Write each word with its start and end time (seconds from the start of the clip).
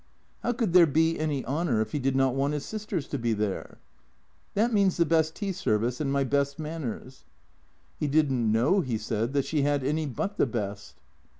How 0.41 0.51
could 0.51 0.73
there 0.73 0.87
be 0.87 1.19
any 1.19 1.45
honour 1.45 1.79
if 1.79 1.91
he 1.91 1.99
did 1.99 2.15
not 2.15 2.33
want 2.33 2.53
his 2.55 2.65
sisters 2.65 3.07
to 3.09 3.19
be 3.19 3.33
there?" 3.33 3.77
That 4.55 4.73
means 4.73 4.97
the 4.97 5.05
best 5.05 5.35
tea 5.35 5.51
service 5.51 6.01
and 6.01 6.11
my 6.11 6.23
best 6.23 6.57
manners?" 6.57 7.23
He 7.99 8.07
didn't 8.07 8.51
know, 8.51 8.79
he 8.81 8.97
said, 8.97 9.33
that 9.33 9.45
she 9.45 9.61
had 9.61 9.83
any 9.83 10.07
but 10.07 10.37
the 10.37 10.47
best. 10.47 10.95